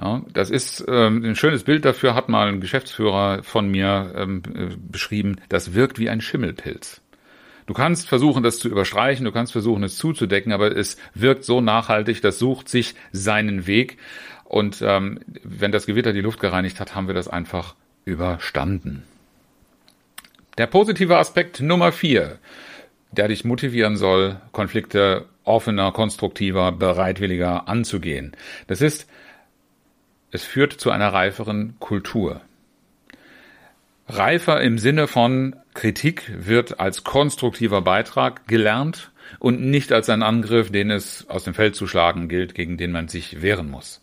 Ja, 0.01 0.21
das 0.33 0.49
ist 0.49 0.85
ähm, 0.87 1.23
ein 1.25 1.35
schönes 1.35 1.63
Bild 1.63 1.83
dafür, 1.83 2.15
hat 2.15 2.29
mal 2.29 2.47
ein 2.47 2.61
Geschäftsführer 2.61 3.43
von 3.43 3.69
mir 3.69 4.13
ähm, 4.15 4.43
äh, 4.53 4.67
beschrieben. 4.77 5.37
Das 5.49 5.73
wirkt 5.73 5.99
wie 5.99 6.09
ein 6.09 6.21
Schimmelpilz. 6.21 7.01
Du 7.69 7.75
kannst 7.75 8.09
versuchen, 8.09 8.41
das 8.41 8.57
zu 8.57 8.67
überstreichen, 8.67 9.25
du 9.25 9.31
kannst 9.31 9.51
versuchen, 9.51 9.83
es 9.83 9.95
zuzudecken, 9.95 10.53
aber 10.53 10.75
es 10.75 10.97
wirkt 11.13 11.43
so 11.43 11.61
nachhaltig, 11.61 12.19
das 12.19 12.39
sucht 12.39 12.67
sich 12.67 12.95
seinen 13.11 13.67
Weg. 13.67 13.99
Und 14.43 14.81
ähm, 14.81 15.19
wenn 15.43 15.71
das 15.71 15.85
Gewitter 15.85 16.11
die 16.11 16.21
Luft 16.21 16.39
gereinigt 16.39 16.79
hat, 16.79 16.95
haben 16.95 17.05
wir 17.05 17.13
das 17.13 17.27
einfach 17.27 17.75
überstanden. 18.05 19.03
Der 20.57 20.65
positive 20.65 21.19
Aspekt 21.19 21.61
Nummer 21.61 21.91
vier, 21.91 22.39
der 23.11 23.27
dich 23.27 23.45
motivieren 23.45 23.97
soll, 23.97 24.37
Konflikte 24.51 25.27
offener, 25.43 25.91
konstruktiver, 25.91 26.71
bereitwilliger 26.71 27.67
anzugehen. 27.67 28.35
Das 28.65 28.81
ist 28.81 29.07
es 30.31 30.43
führt 30.43 30.73
zu 30.73 30.89
einer 30.89 31.13
reiferen 31.13 31.75
Kultur. 31.79 32.41
Reifer 34.09 34.59
im 34.61 34.79
Sinne 34.79 35.07
von 35.07 35.55
Kritik 35.75 36.31
wird 36.35 36.79
als 36.79 37.03
konstruktiver 37.03 37.81
Beitrag 37.81 38.47
gelernt 38.47 39.11
und 39.37 39.61
nicht 39.61 39.93
als 39.93 40.09
ein 40.09 40.23
Angriff, 40.23 40.71
den 40.71 40.89
es 40.89 41.29
aus 41.29 41.43
dem 41.43 41.53
Feld 41.53 41.75
zu 41.75 41.85
schlagen 41.85 42.27
gilt, 42.27 42.55
gegen 42.55 42.77
den 42.77 42.91
man 42.91 43.07
sich 43.07 43.43
wehren 43.43 43.69
muss. 43.69 44.01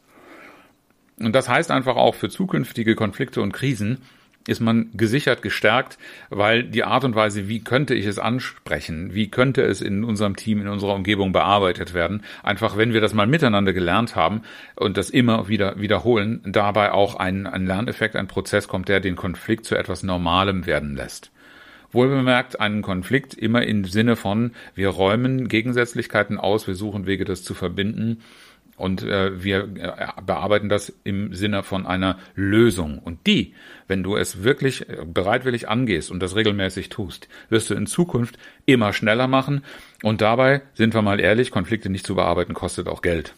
Und 1.18 1.32
das 1.32 1.48
heißt 1.48 1.72
einfach 1.72 1.96
auch 1.96 2.14
für 2.14 2.28
zukünftige 2.28 2.94
Konflikte 2.94 3.40
und 3.40 3.52
Krisen, 3.52 3.98
ist 4.47 4.61
man 4.61 4.91
gesichert 4.95 5.43
gestärkt, 5.43 5.99
weil 6.31 6.65
die 6.65 6.85
Art 6.85 7.05
und 7.05 7.15
Weise, 7.15 7.49
wie 7.49 7.62
könnte 7.62 7.95
ich 7.95 8.07
es 8.07 8.19
ansprechen, 8.19 9.15
wie 9.15 9.31
könnte 9.31 9.62
es 9.62 9.81
in 9.81 10.05
unserem 10.05 10.37
Team, 10.37 10.61
in 10.61 10.69
unserer 10.69 10.95
Umgebung 10.95 11.33
bearbeitet 11.33 11.95
werden, 11.95 12.23
einfach 12.43 12.76
wenn 12.76 12.93
wir 12.93 13.00
das 13.00 13.15
mal 13.15 13.26
miteinander 13.26 13.73
gelernt 13.73 14.17
haben 14.17 14.43
und 14.76 14.97
das 14.97 15.11
immer 15.11 15.49
wieder 15.49 15.81
wiederholen, 15.81 16.41
dabei 16.45 16.93
auch 16.93 17.17
ein, 17.17 17.47
ein 17.47 17.67
Lerneffekt, 17.67 18.17
ein 18.17 18.29
Prozess 18.29 18.69
kommt, 18.69 18.88
der 18.88 19.00
den 19.00 19.17
Konflikt 19.17 19.65
zu 19.65 19.76
etwas 19.76 20.03
Normalem 20.03 20.67
werden 20.67 20.97
lässt. 20.97 21.33
Wohlbemerkt 21.93 22.61
einen 22.61 22.83
Konflikt 22.83 23.35
immer 23.35 23.62
im 23.62 23.85
Sinne 23.85 24.17
von, 24.17 24.53
wir 24.75 24.88
räumen 24.88 25.49
Gegensätzlichkeiten 25.49 26.38
aus, 26.38 26.67
wir 26.67 26.75
suchen 26.75 27.07
Wege, 27.07 27.25
das 27.25 27.43
zu 27.43 27.55
verbinden 27.55 28.23
und 28.76 29.02
äh, 29.02 29.42
wir 29.42 29.68
äh, 29.76 30.23
bearbeiten 30.25 30.68
das 30.68 30.92
im 31.04 31.35
Sinne 31.35 31.62
von 31.62 31.87
einer 31.87 32.18
Lösung. 32.35 32.99
Und 32.99 33.26
die, 33.26 33.54
wenn 33.88 34.02
du 34.02 34.16
es 34.16 34.42
wirklich 34.42 34.88
äh, 34.88 35.04
bereitwillig 35.06 35.68
angehst 35.68 36.11
und 36.11 36.21
das 36.21 36.37
regelmäßig 36.37 36.90
tust, 36.90 37.28
wirst 37.49 37.71
du 37.71 37.75
in 37.75 37.87
Zukunft 37.87 38.38
immer 38.66 38.92
schneller 38.92 39.28
machen. 39.28 39.62
Und 40.02 40.21
dabei, 40.21 40.62
sind 40.75 40.95
wir 40.95 41.02
mal 41.02 41.21
ehrlich, 41.21 41.50
Konflikte 41.50 41.88
nicht 41.88 42.06
zu 42.06 42.14
bearbeiten 42.14 42.54
kostet 42.54 42.88
auch 42.88 43.02
Geld. 43.02 43.35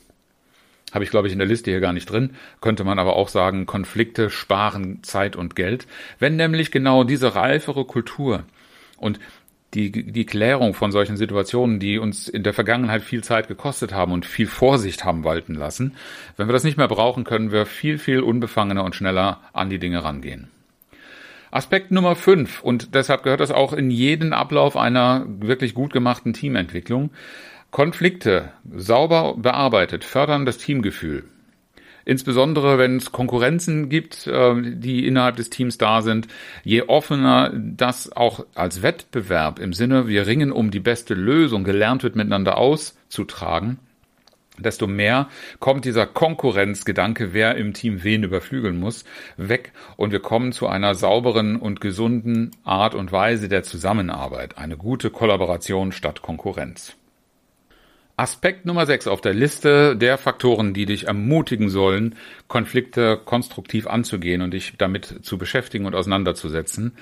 Habe 0.92 1.04
ich, 1.04 1.10
glaube 1.10 1.28
ich, 1.28 1.32
in 1.32 1.38
der 1.38 1.48
Liste 1.48 1.70
hier 1.70 1.80
gar 1.80 1.92
nicht 1.92 2.10
drin. 2.10 2.30
Könnte 2.60 2.82
man 2.82 2.98
aber 2.98 3.14
auch 3.14 3.28
sagen, 3.28 3.66
Konflikte 3.66 4.30
sparen 4.30 5.02
Zeit 5.02 5.36
und 5.36 5.54
Geld. 5.54 5.86
Wenn 6.18 6.36
nämlich 6.36 6.70
genau 6.70 7.04
diese 7.04 7.34
reifere 7.34 7.84
Kultur 7.84 8.44
und 8.96 9.20
die, 9.74 9.90
die 9.90 10.24
Klärung 10.24 10.74
von 10.74 10.92
solchen 10.92 11.16
Situationen, 11.16 11.78
die 11.78 11.98
uns 11.98 12.28
in 12.28 12.42
der 12.42 12.54
Vergangenheit 12.54 13.02
viel 13.02 13.22
Zeit 13.22 13.48
gekostet 13.48 13.92
haben 13.92 14.12
und 14.12 14.24
viel 14.24 14.46
Vorsicht 14.46 15.04
haben 15.04 15.24
walten 15.24 15.54
lassen, 15.54 15.94
wenn 16.36 16.48
wir 16.48 16.52
das 16.52 16.64
nicht 16.64 16.78
mehr 16.78 16.88
brauchen, 16.88 17.24
können 17.24 17.52
wir 17.52 17.66
viel, 17.66 17.98
viel 17.98 18.20
unbefangener 18.20 18.84
und 18.84 18.94
schneller 18.94 19.40
an 19.52 19.68
die 19.68 19.78
Dinge 19.78 20.04
rangehen. 20.04 20.48
Aspekt 21.50 21.90
Nummer 21.90 22.14
fünf 22.14 22.62
und 22.62 22.94
deshalb 22.94 23.22
gehört 23.22 23.40
das 23.40 23.50
auch 23.50 23.72
in 23.72 23.90
jeden 23.90 24.32
Ablauf 24.32 24.76
einer 24.76 25.24
wirklich 25.26 25.74
gut 25.74 25.92
gemachten 25.92 26.34
Teamentwicklung. 26.34 27.10
Konflikte 27.70 28.52
sauber 28.74 29.34
bearbeitet 29.36 30.04
fördern 30.04 30.46
das 30.46 30.58
Teamgefühl. 30.58 31.24
Insbesondere 32.08 32.78
wenn 32.78 32.96
es 32.96 33.12
Konkurrenzen 33.12 33.90
gibt, 33.90 34.26
äh, 34.26 34.54
die 34.62 35.06
innerhalb 35.06 35.36
des 35.36 35.50
Teams 35.50 35.76
da 35.76 36.00
sind, 36.00 36.26
je 36.64 36.84
offener 36.84 37.52
das 37.54 38.10
auch 38.10 38.46
als 38.54 38.80
Wettbewerb 38.80 39.58
im 39.58 39.74
Sinne, 39.74 40.08
wir 40.08 40.26
ringen 40.26 40.50
um 40.50 40.70
die 40.70 40.80
beste 40.80 41.12
Lösung 41.12 41.64
gelernt 41.64 42.02
wird, 42.02 42.16
miteinander 42.16 42.56
auszutragen, 42.56 43.78
desto 44.56 44.86
mehr 44.86 45.28
kommt 45.58 45.84
dieser 45.84 46.06
Konkurrenzgedanke, 46.06 47.34
wer 47.34 47.56
im 47.56 47.74
Team 47.74 48.02
wen 48.02 48.22
überflügeln 48.22 48.80
muss, 48.80 49.04
weg 49.36 49.72
und 49.98 50.10
wir 50.10 50.20
kommen 50.20 50.52
zu 50.52 50.66
einer 50.66 50.94
sauberen 50.94 51.56
und 51.56 51.82
gesunden 51.82 52.52
Art 52.64 52.94
und 52.94 53.12
Weise 53.12 53.50
der 53.50 53.64
Zusammenarbeit, 53.64 54.56
eine 54.56 54.78
gute 54.78 55.10
Kollaboration 55.10 55.92
statt 55.92 56.22
Konkurrenz. 56.22 56.97
Aspekt 58.18 58.66
Nummer 58.66 58.84
6 58.84 59.06
auf 59.06 59.20
der 59.20 59.32
Liste 59.32 59.96
der 59.96 60.18
Faktoren, 60.18 60.74
die 60.74 60.86
dich 60.86 61.06
ermutigen 61.06 61.70
sollen, 61.70 62.16
Konflikte 62.48 63.16
konstruktiv 63.24 63.86
anzugehen 63.86 64.42
und 64.42 64.52
dich 64.52 64.74
damit 64.76 65.20
zu 65.22 65.38
beschäftigen 65.38 65.86
und 65.86 65.94
auseinanderzusetzen, 65.94 66.96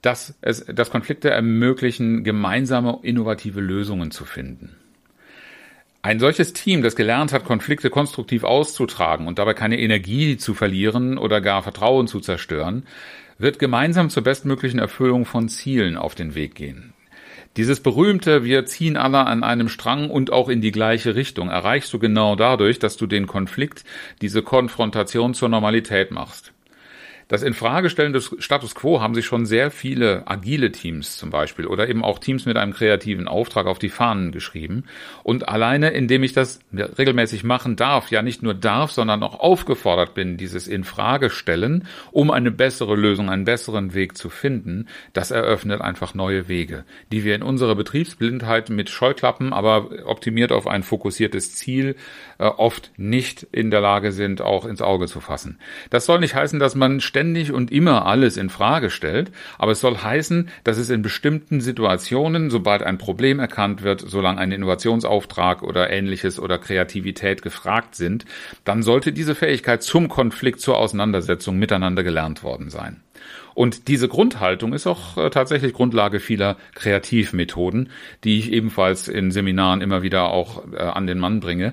dass, 0.00 0.34
es, 0.40 0.64
dass 0.64 0.90
Konflikte 0.90 1.28
ermöglichen, 1.28 2.24
gemeinsame 2.24 3.00
innovative 3.02 3.60
Lösungen 3.60 4.10
zu 4.10 4.24
finden. 4.24 4.76
Ein 6.00 6.20
solches 6.20 6.54
Team, 6.54 6.80
das 6.80 6.96
gelernt 6.96 7.34
hat, 7.34 7.44
Konflikte 7.44 7.90
konstruktiv 7.90 8.42
auszutragen 8.42 9.26
und 9.26 9.38
dabei 9.38 9.52
keine 9.52 9.78
Energie 9.78 10.38
zu 10.38 10.54
verlieren 10.54 11.18
oder 11.18 11.42
gar 11.42 11.62
Vertrauen 11.62 12.06
zu 12.06 12.20
zerstören, 12.20 12.84
wird 13.36 13.58
gemeinsam 13.58 14.08
zur 14.08 14.22
bestmöglichen 14.22 14.78
Erfüllung 14.78 15.26
von 15.26 15.50
Zielen 15.50 15.98
auf 15.98 16.14
den 16.14 16.34
Weg 16.34 16.54
gehen. 16.54 16.94
Dieses 17.56 17.80
berühmte, 17.80 18.44
wir 18.44 18.66
ziehen 18.66 18.98
alle 18.98 19.26
an 19.26 19.42
einem 19.42 19.70
Strang 19.70 20.10
und 20.10 20.30
auch 20.30 20.50
in 20.50 20.60
die 20.60 20.72
gleiche 20.72 21.14
Richtung, 21.14 21.48
erreichst 21.48 21.90
du 21.92 21.98
genau 21.98 22.36
dadurch, 22.36 22.78
dass 22.78 22.98
du 22.98 23.06
den 23.06 23.26
Konflikt, 23.26 23.84
diese 24.20 24.42
Konfrontation 24.42 25.32
zur 25.32 25.48
Normalität 25.48 26.10
machst. 26.10 26.52
Das 27.28 27.42
Infragestellen 27.42 28.12
des 28.12 28.36
Status 28.38 28.76
quo 28.76 29.00
haben 29.00 29.16
sich 29.16 29.26
schon 29.26 29.46
sehr 29.46 29.72
viele 29.72 30.28
agile 30.28 30.70
Teams 30.70 31.16
zum 31.16 31.30
Beispiel 31.30 31.66
oder 31.66 31.88
eben 31.88 32.04
auch 32.04 32.20
Teams 32.20 32.46
mit 32.46 32.56
einem 32.56 32.72
kreativen 32.72 33.26
Auftrag 33.26 33.66
auf 33.66 33.80
die 33.80 33.88
Fahnen 33.88 34.30
geschrieben. 34.30 34.84
Und 35.24 35.48
alleine, 35.48 35.90
indem 35.90 36.22
ich 36.22 36.34
das 36.34 36.60
regelmäßig 36.72 37.42
machen 37.42 37.74
darf, 37.74 38.12
ja 38.12 38.22
nicht 38.22 38.44
nur 38.44 38.54
darf, 38.54 38.92
sondern 38.92 39.24
auch 39.24 39.40
aufgefordert 39.40 40.14
bin, 40.14 40.36
dieses 40.36 40.68
Infragestellen, 40.68 41.88
um 42.12 42.30
eine 42.30 42.52
bessere 42.52 42.94
Lösung, 42.94 43.28
einen 43.28 43.44
besseren 43.44 43.92
Weg 43.92 44.16
zu 44.16 44.28
finden, 44.28 44.86
das 45.12 45.32
eröffnet 45.32 45.80
einfach 45.80 46.14
neue 46.14 46.46
Wege, 46.46 46.84
die 47.10 47.24
wir 47.24 47.34
in 47.34 47.42
unserer 47.42 47.74
Betriebsblindheit 47.74 48.70
mit 48.70 48.88
Scheuklappen, 48.88 49.52
aber 49.52 50.06
optimiert 50.06 50.52
auf 50.52 50.68
ein 50.68 50.84
fokussiertes 50.84 51.56
Ziel, 51.56 51.96
äh, 52.38 52.44
oft 52.44 52.92
nicht 52.96 53.48
in 53.50 53.72
der 53.72 53.80
Lage 53.80 54.12
sind, 54.12 54.42
auch 54.42 54.64
ins 54.64 54.80
Auge 54.80 55.06
zu 55.06 55.18
fassen. 55.18 55.58
Das 55.90 56.06
soll 56.06 56.20
nicht 56.20 56.36
heißen, 56.36 56.60
dass 56.60 56.76
man 56.76 57.00
ständig 57.16 57.50
und 57.50 57.72
immer 57.72 58.04
alles 58.04 58.36
in 58.36 58.50
Frage 58.50 58.90
stellt, 58.90 59.32
aber 59.56 59.72
es 59.72 59.80
soll 59.80 59.96
heißen, 59.96 60.50
dass 60.64 60.76
es 60.76 60.90
in 60.90 61.00
bestimmten 61.00 61.62
Situationen, 61.62 62.50
sobald 62.50 62.82
ein 62.82 62.98
Problem 62.98 63.38
erkannt 63.38 63.82
wird, 63.82 64.02
solange 64.02 64.38
ein 64.38 64.52
Innovationsauftrag 64.52 65.62
oder 65.62 65.88
ähnliches 65.88 66.38
oder 66.38 66.58
Kreativität 66.58 67.40
gefragt 67.40 67.94
sind, 67.94 68.26
dann 68.64 68.82
sollte 68.82 69.14
diese 69.14 69.34
Fähigkeit 69.34 69.82
zum 69.82 70.10
Konflikt, 70.10 70.60
zur 70.60 70.76
Auseinandersetzung 70.76 71.58
miteinander 71.58 72.02
gelernt 72.02 72.42
worden 72.42 72.68
sein. 72.68 73.00
Und 73.54 73.88
diese 73.88 74.08
Grundhaltung 74.08 74.74
ist 74.74 74.86
auch 74.86 75.16
äh, 75.16 75.30
tatsächlich 75.30 75.72
Grundlage 75.72 76.20
vieler 76.20 76.58
Kreativmethoden, 76.74 77.88
die 78.24 78.38
ich 78.38 78.52
ebenfalls 78.52 79.08
in 79.08 79.30
Seminaren 79.30 79.80
immer 79.80 80.02
wieder 80.02 80.28
auch 80.28 80.70
äh, 80.70 80.76
an 80.76 81.06
den 81.06 81.18
Mann 81.18 81.40
bringe. 81.40 81.72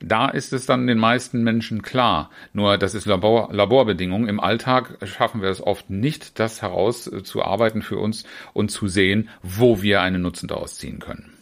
Da 0.00 0.28
ist 0.28 0.52
es 0.52 0.66
dann 0.66 0.86
den 0.86 0.98
meisten 0.98 1.42
Menschen 1.42 1.82
klar. 1.82 2.30
Nur 2.52 2.76
das 2.76 2.94
ist 2.94 3.06
Labor, 3.06 3.48
Laborbedingung. 3.52 4.28
Im 4.28 4.40
Alltag 4.40 4.98
schaffen 5.04 5.40
wir 5.40 5.48
es 5.48 5.62
oft 5.62 5.88
nicht, 5.88 6.38
das 6.38 6.60
herauszuarbeiten 6.60 7.82
für 7.82 7.98
uns 7.98 8.24
und 8.52 8.70
zu 8.70 8.88
sehen, 8.88 9.30
wo 9.42 9.82
wir 9.82 10.02
einen 10.02 10.22
Nutzen 10.22 10.48
daraus 10.48 10.76
ziehen 10.76 10.98
können. 10.98 11.32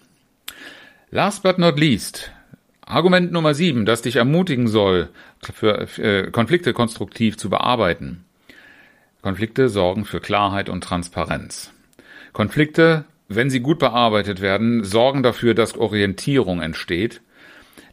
Last 1.11 1.43
but 1.43 1.59
not 1.59 1.79
least, 1.79 2.33
Argument 2.87 3.33
Nummer 3.33 3.55
sieben, 3.55 3.87
das 3.87 4.03
dich 4.03 4.17
ermutigen 4.17 4.69
soll, 4.69 5.09
für, 5.41 5.87
für 5.87 6.03
äh, 6.03 6.31
Konflikte 6.31 6.73
konstruktiv 6.73 7.37
zu 7.37 7.51
bearbeiten. 7.51 8.25
Konflikte 9.23 9.69
sorgen 9.69 10.05
für 10.05 10.21
Klarheit 10.21 10.69
und 10.69 10.85
Transparenz. 10.85 11.73
Konflikte, 12.33 13.05
wenn 13.29 13.49
sie 13.49 13.61
gut 13.61 13.79
bearbeitet 13.79 14.41
werden, 14.41 14.85
sorgen 14.85 15.23
dafür, 15.23 15.55
dass 15.55 15.77
Orientierung 15.77 16.61
entsteht 16.61 17.21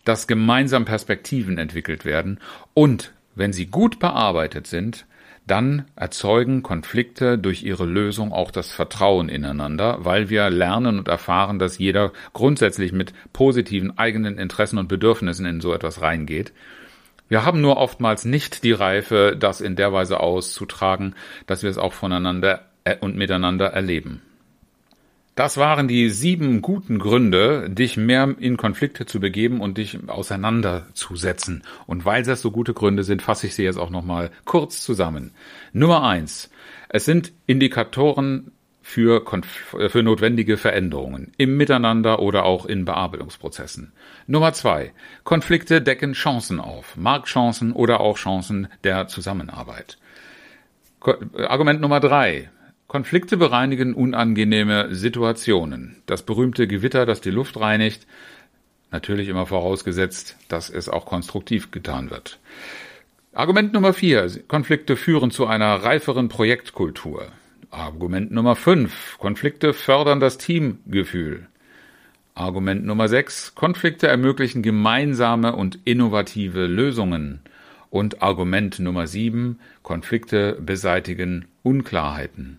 dass 0.06 0.28
gemeinsam 0.28 0.86
Perspektiven 0.86 1.58
entwickelt 1.58 2.06
werden 2.06 2.40
und 2.74 3.14
wenn 3.36 3.54
sie 3.54 3.68
gut 3.68 4.00
bearbeitet 4.00 4.68
sind, 4.68 5.06
dann 5.48 5.86
erzeugen 5.96 6.64
Konflikte 6.64 7.38
durch 7.38 7.64
ihre 7.64 7.86
Lösung 7.86 8.32
auch 8.32 8.52
das 8.52 8.72
Vertrauen 8.72 9.28
ineinander, 9.28 9.98
weil 10.06 10.30
wir 10.30 10.50
lernen 10.50 11.00
und 11.00 11.08
erfahren, 11.08 11.60
dass 11.60 11.78
jeder 11.78 12.12
grundsätzlich 12.34 12.94
mit 12.94 13.14
positiven 13.34 13.98
eigenen 13.98 14.38
Interessen 14.38 14.78
und 14.78 14.88
Bedürfnissen 14.88 15.46
in 15.46 15.60
so 15.62 15.74
etwas 15.74 16.02
reingeht. 16.02 16.54
Wir 17.28 17.46
haben 17.46 17.62
nur 17.62 17.78
oftmals 17.78 18.26
nicht 18.26 18.64
die 18.64 18.74
Reife, 18.74 19.36
das 19.40 19.62
in 19.62 19.76
der 19.76 19.94
Weise 19.94 20.20
auszutragen, 20.20 21.16
dass 21.48 21.64
wir 21.64 21.70
es 21.70 21.78
auch 21.78 21.94
voneinander 21.94 22.66
äh, 22.84 22.98
und 22.98 23.16
miteinander 23.16 23.68
erleben. 23.68 24.22
Das 25.36 25.58
waren 25.58 25.88
die 25.88 26.10
sieben 26.10 26.62
guten 26.62 27.00
Gründe, 27.00 27.70
dich 27.70 27.96
mehr 27.96 28.36
in 28.38 28.58
Konflikte 28.58 29.06
zu 29.06 29.20
begeben 29.22 29.62
und 29.62 29.78
dich 29.78 29.98
auseinanderzusetzen. 30.10 31.64
Und 31.88 32.04
weil 32.04 32.24
das 32.24 32.42
so 32.42 32.52
gute 32.52 32.74
Gründe 32.74 33.04
sind, 33.04 33.22
fasse 33.22 33.48
ich 33.48 33.56
sie 33.56 33.64
jetzt 33.64 33.78
auch 33.78 33.90
nochmal 33.90 34.32
kurz 34.44 34.82
zusammen. 34.82 35.32
Nummer 35.72 36.04
eins. 36.04 36.50
Es 36.90 37.06
sind 37.06 37.32
Indikatoren 37.46 38.52
für, 38.82 39.24
äh, 39.78 39.90
für 39.90 40.04
notwendige 40.04 40.58
Veränderungen 40.58 41.32
im 41.38 41.56
Miteinander 41.56 42.20
oder 42.20 42.44
auch 42.44 42.66
in 42.66 42.84
Bearbeitungsprozessen. 42.84 43.94
Nummer 44.28 44.52
zwei. 44.52 44.92
Konflikte 45.24 45.82
decken 45.82 46.12
Chancen 46.12 46.60
auf, 46.60 46.98
Marktchancen 46.98 47.72
oder 47.72 48.02
auch 48.02 48.18
Chancen 48.18 48.68
der 48.84 49.08
Zusammenarbeit. 49.08 49.98
Argument 51.02 51.80
Nummer 51.80 52.02
drei. 52.02 52.50
Konflikte 52.92 53.38
bereinigen 53.38 53.94
unangenehme 53.94 54.94
Situationen. 54.94 55.96
Das 56.08 56.24
berühmte 56.24 56.68
Gewitter, 56.68 57.06
das 57.06 57.22
die 57.22 57.30
Luft 57.30 57.58
reinigt, 57.58 58.06
natürlich 58.92 59.30
immer 59.30 59.46
vorausgesetzt, 59.46 60.36
dass 60.50 60.70
es 60.70 60.90
auch 60.90 61.06
konstruktiv 61.06 61.72
getan 61.72 62.10
wird. 62.10 62.38
Argument 63.32 63.72
Nummer 63.72 63.94
vier. 63.94 64.30
Konflikte 64.50 64.98
führen 64.98 65.32
zu 65.32 65.48
einer 65.48 65.74
reiferen 65.76 66.28
Projektkultur. 66.28 67.28
Argument 67.70 68.34
Nummer 68.34 68.58
fünf. 68.58 69.18
Konflikte 69.20 69.74
fördern 69.74 70.20
das 70.20 70.38
Teamgefühl. 70.38 71.48
Argument 72.36 72.86
Nummer 72.86 73.08
sechs. 73.08 73.56
Konflikte 73.56 74.08
ermöglichen 74.08 74.64
gemeinsame 74.64 75.56
und 75.56 75.80
innovative 75.86 76.68
Lösungen. 76.68 77.40
Und 77.90 78.22
Argument 78.22 78.80
Nummer 78.80 79.08
sieben. 79.08 79.62
Konflikte 79.82 80.58
beseitigen 80.60 81.46
Unklarheiten. 81.64 82.58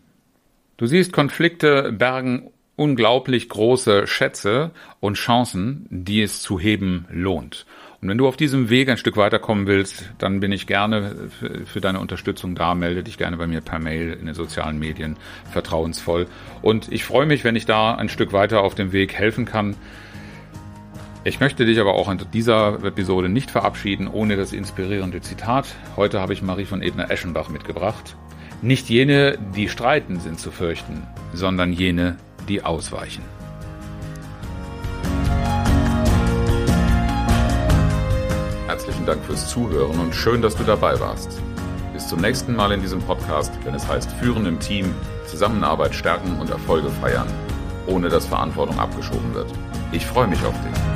Du 0.76 0.86
siehst, 0.86 1.12
Konflikte 1.12 1.92
bergen 1.92 2.50
unglaublich 2.76 3.48
große 3.48 4.06
Schätze 4.06 4.70
und 5.00 5.14
Chancen, 5.14 5.86
die 5.90 6.22
es 6.22 6.40
zu 6.40 6.58
heben 6.58 7.06
lohnt. 7.10 7.66
Und 8.00 8.08
wenn 8.08 8.18
du 8.18 8.26
auf 8.26 8.36
diesem 8.36 8.68
Weg 8.68 8.88
ein 8.88 8.96
Stück 8.96 9.16
weiterkommen 9.16 9.68
willst, 9.68 10.10
dann 10.18 10.40
bin 10.40 10.50
ich 10.50 10.66
gerne 10.66 11.30
für 11.66 11.80
deine 11.80 12.00
Unterstützung 12.00 12.56
da. 12.56 12.74
Melde 12.74 13.04
dich 13.04 13.16
gerne 13.16 13.36
bei 13.36 13.46
mir 13.46 13.60
per 13.60 13.78
Mail 13.78 14.14
in 14.14 14.26
den 14.26 14.34
sozialen 14.34 14.80
Medien 14.80 15.16
vertrauensvoll. 15.52 16.26
Und 16.62 16.90
ich 16.90 17.04
freue 17.04 17.26
mich, 17.26 17.44
wenn 17.44 17.54
ich 17.54 17.64
da 17.64 17.94
ein 17.94 18.08
Stück 18.08 18.32
weiter 18.32 18.62
auf 18.62 18.74
dem 18.74 18.90
Weg 18.90 19.14
helfen 19.14 19.44
kann. 19.44 19.76
Ich 21.22 21.38
möchte 21.38 21.64
dich 21.64 21.78
aber 21.78 21.94
auch 21.94 22.10
in 22.10 22.18
dieser 22.34 22.84
Episode 22.84 23.28
nicht 23.28 23.52
verabschieden 23.52 24.08
ohne 24.08 24.34
das 24.34 24.52
inspirierende 24.52 25.20
Zitat. 25.20 25.66
Heute 25.94 26.20
habe 26.20 26.32
ich 26.32 26.42
Marie 26.42 26.64
von 26.64 26.82
Edner-Eschenbach 26.82 27.50
mitgebracht. 27.50 28.16
Nicht 28.64 28.88
jene, 28.88 29.38
die 29.56 29.68
streiten, 29.68 30.20
sind 30.20 30.38
zu 30.38 30.52
fürchten, 30.52 31.02
sondern 31.34 31.72
jene, 31.72 32.16
die 32.46 32.62
ausweichen. 32.62 33.24
Herzlichen 38.68 39.04
Dank 39.04 39.24
fürs 39.24 39.48
Zuhören 39.48 39.98
und 39.98 40.14
schön, 40.14 40.42
dass 40.42 40.54
du 40.54 40.62
dabei 40.62 41.00
warst. 41.00 41.40
Bis 41.92 42.06
zum 42.06 42.20
nächsten 42.20 42.54
Mal 42.54 42.70
in 42.70 42.80
diesem 42.80 43.00
Podcast, 43.00 43.50
wenn 43.64 43.74
es 43.74 43.88
heißt 43.88 44.12
Führen 44.12 44.46
im 44.46 44.60
Team, 44.60 44.94
Zusammenarbeit 45.26 45.92
stärken 45.92 46.38
und 46.38 46.48
Erfolge 46.50 46.88
feiern, 46.88 47.26
ohne 47.88 48.10
dass 48.10 48.26
Verantwortung 48.26 48.78
abgeschoben 48.78 49.34
wird. 49.34 49.50
Ich 49.90 50.06
freue 50.06 50.28
mich 50.28 50.44
auf 50.44 50.54
dich. 50.54 50.91